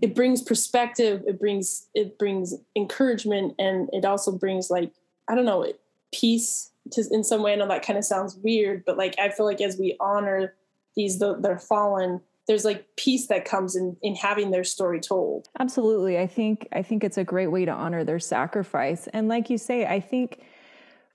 [0.02, 4.92] it brings perspective, it brings, it brings encouragement, and it also brings like,
[5.30, 5.72] I don't know,
[6.12, 7.54] peace to, in some way.
[7.54, 10.56] I know that kind of sounds weird, but like, I feel like as we honor
[10.96, 15.48] these, the, fallen, there's like peace that comes in in having their story told.
[15.60, 16.20] Absolutely.
[16.20, 19.08] I think i think it's a great way to honor their sacrifice.
[19.14, 20.42] And like you say i think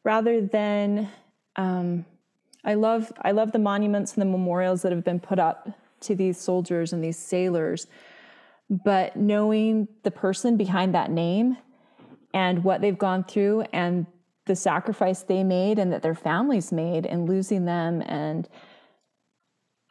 [0.04, 1.10] rather than
[1.56, 2.06] um,
[2.64, 5.68] I love I love the monuments and the memorials that have been put up
[6.00, 7.86] to these soldiers and these sailors,
[8.68, 11.56] but knowing the person behind that name
[12.34, 14.06] and what they've gone through and
[14.46, 18.48] the sacrifice they made and that their families made and losing them and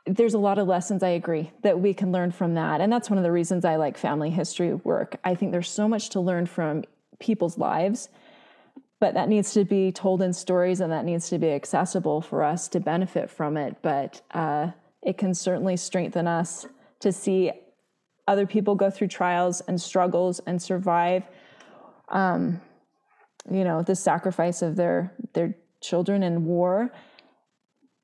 [0.08, 2.80] there's a lot of lessons I agree that we can learn from that.
[2.80, 5.18] And that's one of the reasons I like family history work.
[5.24, 6.84] I think there's so much to learn from
[7.20, 8.10] people's lives
[9.00, 12.44] but that needs to be told in stories and that needs to be accessible for
[12.44, 14.70] us to benefit from it but uh,
[15.06, 16.66] it can certainly strengthen us
[17.00, 17.52] to see
[18.28, 21.24] other people go through trials and struggles and survive
[22.10, 22.60] um,
[23.50, 26.92] you know the sacrifice of their their children in war.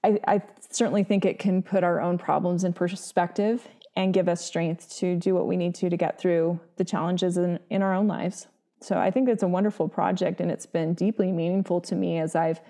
[0.04, 4.44] I, I certainly think it can put our own problems in perspective and give us
[4.44, 7.94] strength to do what we need to to get through the challenges in, in our
[7.94, 8.48] own lives.
[8.80, 12.36] So I think it's a wonderful project, and it's been deeply meaningful to me as
[12.36, 12.62] I've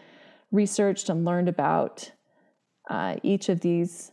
[0.52, 2.12] researched and learned about
[2.90, 4.12] uh, each of these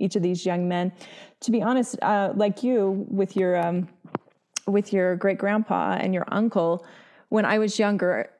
[0.00, 0.92] each of these young men.
[1.40, 3.88] To be honest, uh, like you with your um,
[4.66, 6.86] with your great grandpa and your uncle,
[7.30, 8.30] when I was younger,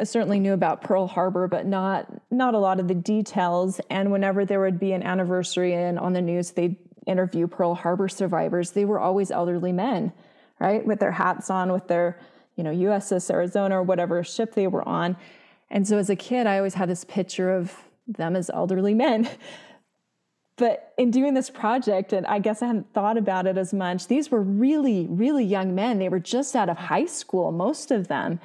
[0.00, 3.80] I certainly knew about Pearl Harbor, but not not a lot of the details.
[3.90, 8.08] And whenever there would be an anniversary and on the news they'd interview Pearl Harbor
[8.08, 10.12] survivors, they were always elderly men,
[10.60, 12.18] right, with their hats on, with their
[12.56, 15.16] you know, USS Arizona or whatever ship they were on.
[15.70, 17.74] And so as a kid, I always had this picture of
[18.16, 19.28] them as elderly men.
[20.56, 24.06] But in doing this project, and I guess I hadn't thought about it as much,
[24.06, 25.98] these were really, really young men.
[25.98, 28.38] They were just out of high school, most of them.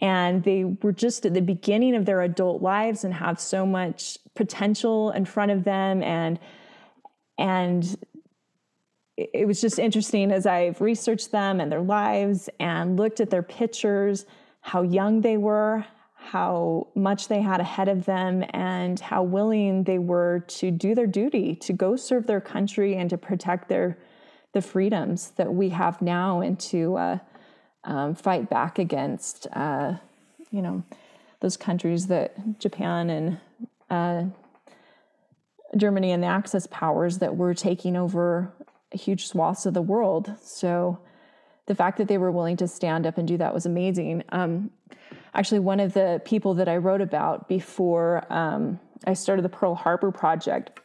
[0.00, 4.18] And they were just at the beginning of their adult lives and have so much
[4.34, 6.02] potential in front of them.
[6.02, 6.38] And
[7.38, 7.96] and
[9.16, 13.42] it was just interesting as I've researched them and their lives and looked at their
[13.42, 14.26] pictures,
[14.60, 15.86] how young they were,
[16.32, 21.06] how much they had ahead of them, and how willing they were to do their
[21.06, 23.96] duty, to go serve their country and to protect their
[24.52, 27.18] the freedoms that we have now, and to uh,
[27.84, 29.92] um, fight back against, uh,
[30.50, 30.82] you know,
[31.40, 33.38] those countries that Japan and
[33.90, 34.24] uh,
[35.76, 38.50] Germany and the Axis powers that were taking over
[38.92, 40.34] huge swaths of the world.
[40.42, 40.98] So
[41.66, 44.22] the fact that they were willing to stand up and do that was amazing.
[44.30, 44.70] Um,
[45.36, 49.74] actually, one of the people that I wrote about before um, I started the Pearl
[49.74, 50.80] Harbor Project,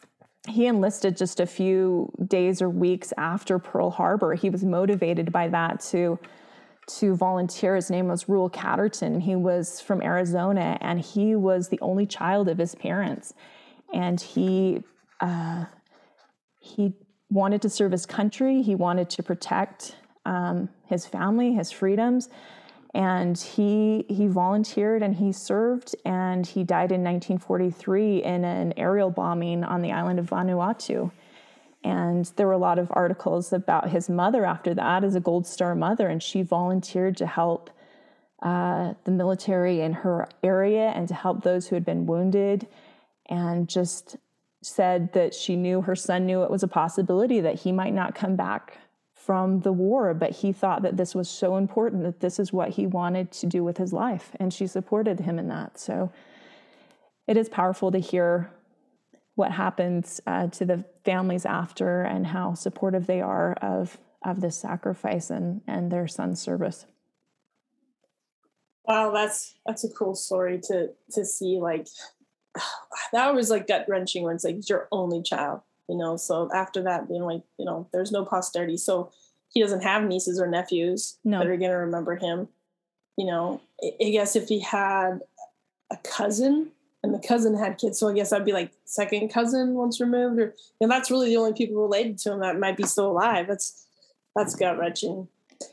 [0.48, 4.34] he enlisted just a few days or weeks after Pearl Harbor.
[4.34, 6.20] He was motivated by that to
[6.88, 7.76] to volunteer.
[7.76, 9.22] His name was Rule Catterton.
[9.22, 13.34] He was from Arizona, and he was the only child of his parents.
[13.94, 14.84] And he
[15.22, 15.66] uh,
[16.60, 16.94] he
[17.30, 18.62] wanted to serve his country.
[18.62, 22.30] He wanted to protect um, his family, his freedoms,
[22.94, 25.96] and he he volunteered and he served.
[26.06, 31.12] And he died in 1943 in an aerial bombing on the island of Vanuatu.
[31.84, 35.48] And there were a lot of articles about his mother after that as a Gold
[35.48, 37.72] Star mother, and she volunteered to help
[38.44, 42.68] uh, the military in her area and to help those who had been wounded,
[43.28, 44.18] and just
[44.62, 48.14] said that she knew her son knew it was a possibility that he might not
[48.14, 48.78] come back
[49.26, 52.70] from the war, but he thought that this was so important that this is what
[52.70, 54.32] he wanted to do with his life.
[54.40, 55.78] And she supported him in that.
[55.80, 56.12] So
[57.28, 58.52] it is powerful to hear
[59.36, 64.58] what happens uh, to the families after and how supportive they are of, of this
[64.58, 66.86] sacrifice and, and their son's service.
[68.86, 71.88] Wow, that's that's a cool story to to see like
[73.14, 76.18] that was like gut wrenching when it's like your only child, you know.
[76.18, 79.12] So after that, being like, you know, there's no posterity, so
[79.50, 81.40] he doesn't have nieces or nephews no.
[81.40, 82.48] that are gonna remember him.
[83.18, 85.20] You know, I guess if he had
[85.92, 86.72] a cousin
[87.04, 90.40] and the cousin had kids, so I guess I'd be like second cousin once removed,
[90.40, 93.48] or and that's really the only people related to him that might be still alive.
[93.48, 93.86] That's
[94.36, 95.28] that's gut wrenching.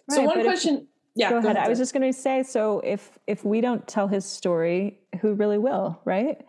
[0.09, 0.77] Right, so one question.
[0.77, 0.83] If,
[1.15, 1.57] yeah, go, go ahead.
[1.57, 1.67] ahead.
[1.67, 5.35] I was just going to say, so if if we don't tell his story, who
[5.35, 6.41] really will, right?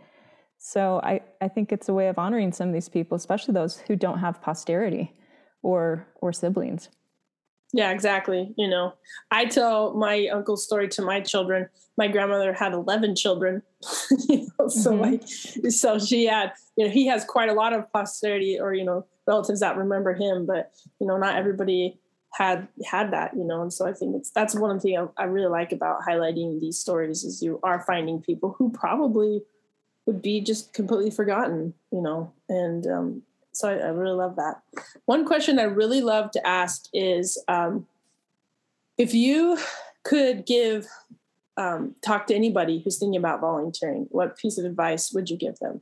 [0.60, 3.78] So I, I think it's a way of honoring some of these people, especially those
[3.78, 5.16] who don't have posterity
[5.64, 6.90] or or siblings.
[7.72, 8.54] Yeah, exactly.
[8.58, 8.94] You know,
[9.32, 11.70] I tell my uncle's story to my children.
[11.98, 13.62] My grandmother had 11 children.
[14.28, 15.02] you know, so mm-hmm.
[15.02, 18.84] like so she had, you know, he has quite a lot of posterity or, you
[18.84, 22.00] know, relatives that remember him, but you know, not everybody
[22.34, 23.62] had had that, you know.
[23.62, 26.80] And so I think it's that's one thing I, I really like about highlighting these
[26.80, 29.44] stories is you are finding people who probably
[30.10, 32.34] would be just completely forgotten, you know.
[32.50, 34.64] And um, so I, I, really love that.
[35.06, 37.86] One question I really love to ask is um,
[38.98, 39.60] if you
[40.02, 40.88] could give
[41.58, 45.60] um, talk to anybody who's thinking about volunteering, what piece of advice would you give
[45.60, 45.82] them?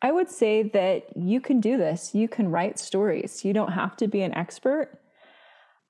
[0.00, 2.14] I would say that you can do this.
[2.14, 3.44] You can write stories.
[3.44, 4.98] You don't have to be an expert.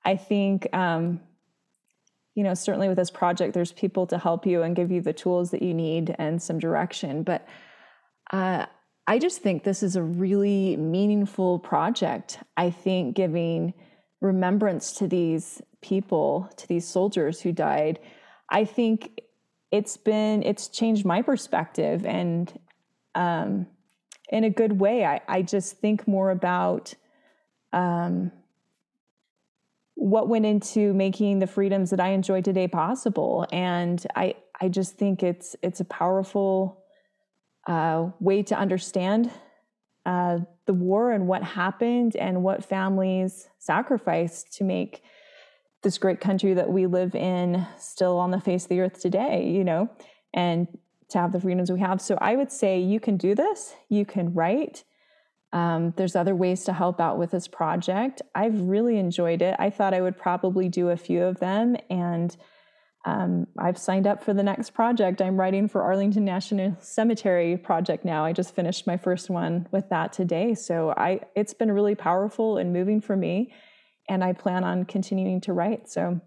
[0.03, 1.21] I think um,
[2.35, 5.13] you know, certainly with this project, there's people to help you and give you the
[5.13, 7.23] tools that you need and some direction.
[7.23, 7.47] But
[8.31, 8.65] uh,
[9.07, 12.39] I just think this is a really meaningful project.
[12.55, 13.73] I think giving
[14.21, 17.99] remembrance to these people, to these soldiers who died,
[18.49, 19.21] I think
[19.71, 22.57] it's been, it's changed my perspective and
[23.15, 23.67] um,
[24.29, 25.05] in a good way.
[25.05, 26.93] I, I just think more about,
[27.73, 28.31] um,
[30.01, 33.45] what went into making the freedoms that I enjoy today possible.
[33.51, 36.83] And I, I just think it's it's a powerful
[37.67, 39.29] uh, way to understand
[40.07, 45.03] uh, the war and what happened and what families sacrificed to make
[45.83, 49.51] this great country that we live in still on the face of the earth today.
[49.51, 49.87] You know,
[50.33, 50.67] and
[51.09, 52.01] to have the freedoms we have.
[52.01, 53.75] So I would say you can do this.
[53.87, 54.83] You can write.
[55.53, 58.21] Um, there's other ways to help out with this project.
[58.33, 59.55] I've really enjoyed it.
[59.59, 62.35] I thought I would probably do a few of them, and
[63.05, 65.21] um, I've signed up for the next project.
[65.21, 68.23] I'm writing for Arlington National Cemetery project now.
[68.23, 72.57] I just finished my first one with that today, so I it's been really powerful
[72.57, 73.53] and moving for me,
[74.07, 75.89] and I plan on continuing to write.
[75.89, 76.21] So.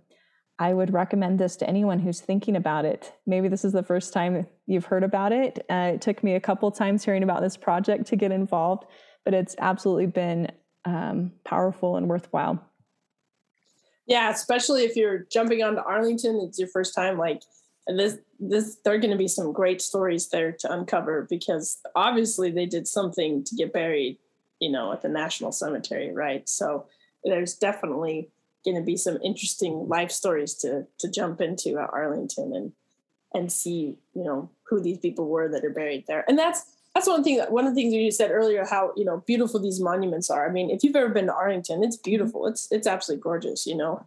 [0.57, 3.13] I would recommend this to anyone who's thinking about it.
[3.27, 5.59] Maybe this is the first time you've heard about it.
[5.69, 8.85] Uh, it took me a couple times hearing about this project to get involved,
[9.25, 10.51] but it's absolutely been
[10.85, 12.63] um, powerful and worthwhile.
[14.07, 17.17] Yeah, especially if you're jumping onto Arlington, it's your first time.
[17.17, 17.43] Like
[17.87, 22.51] this, this, there are going to be some great stories there to uncover because obviously
[22.51, 24.19] they did something to get buried,
[24.61, 26.47] you know, at the National Cemetery, right?
[26.49, 26.87] So
[27.25, 28.29] there's definitely
[28.65, 32.73] going to be some interesting life stories to to jump into at Arlington and
[33.35, 36.25] and see, you know, who these people were that are buried there.
[36.29, 36.65] And that's
[36.95, 39.81] that's one thing one of the things you said earlier how you know beautiful these
[39.81, 40.49] monuments are.
[40.49, 42.47] I mean if you've ever been to arlington it's beautiful.
[42.47, 44.07] It's it's absolutely gorgeous you know.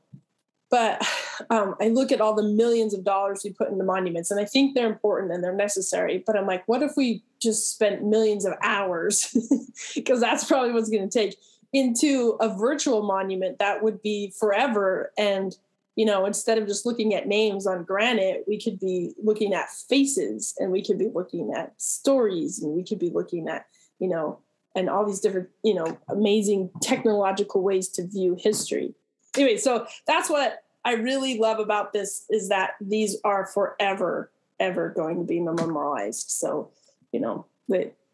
[0.70, 1.02] But
[1.50, 4.46] um, i look at all the millions of dollars we put into monuments and i
[4.46, 8.46] think they're important and they're necessary but i'm like what if we just spent millions
[8.46, 9.34] of hours
[9.96, 11.38] because that's probably what's going to take
[11.74, 15.58] into a virtual monument that would be forever and
[15.98, 19.68] you know, instead of just looking at names on granite, we could be looking at
[19.90, 23.66] faces and we could be looking at stories and we could be looking at,
[23.98, 24.40] you know,
[24.76, 28.94] and all these different, you know, amazing technological ways to view history.
[29.36, 34.90] Anyway, so that's what I really love about this is that these are forever, ever
[34.90, 36.30] going to be memorialized.
[36.30, 36.70] So,
[37.12, 37.48] you know,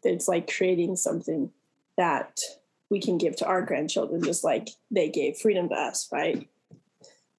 [0.02, 1.50] it's like creating something
[1.98, 2.40] that
[2.88, 6.48] we can give to our grandchildren, just like they gave freedom to us, right?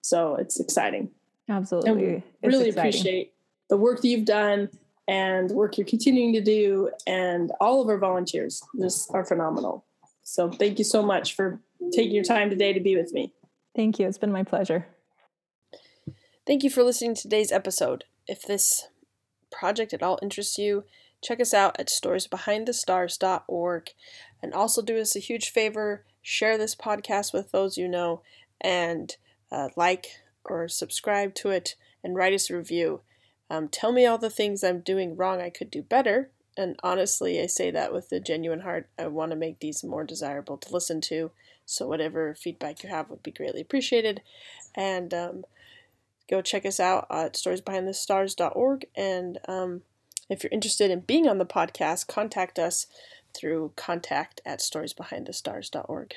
[0.06, 1.10] So it's exciting.
[1.49, 2.24] Absolutely.
[2.43, 2.78] really exciting.
[2.78, 3.34] appreciate
[3.70, 4.70] the work that you've done
[5.08, 6.91] and work you're continuing to do.
[7.08, 9.84] And all of our volunteers just are phenomenal.
[10.22, 11.60] So thank you so much for
[11.91, 13.34] taking your time today to be with me.
[13.76, 14.08] Thank you.
[14.08, 14.86] It's been my pleasure.
[16.45, 18.03] Thank you for listening to today's episode.
[18.28, 18.89] If this
[19.51, 20.84] project at all interests you,
[21.24, 23.89] check us out at storiesbehindthestars.org
[24.43, 28.22] and also do us a huge favor share this podcast with those you know
[28.60, 29.16] and
[29.56, 30.08] uh, like
[30.43, 33.01] or subscribe to it and write us a review.
[33.49, 36.30] Um, tell me all the things I'm doing wrong I could do better.
[36.58, 38.89] And honestly, I say that with a genuine heart.
[38.99, 41.32] I want to make these more desirable to listen to.
[41.66, 44.22] So, whatever feedback you have would be greatly appreciated.
[44.74, 45.45] And um,
[46.30, 49.82] go check us out at storiesbehindthestars.org and um,
[50.30, 52.88] If you're interested in being on the podcast, contact us
[53.34, 56.16] through contact at storiesbehindthestars.org.